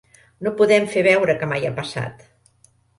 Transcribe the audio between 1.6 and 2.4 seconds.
ha passat.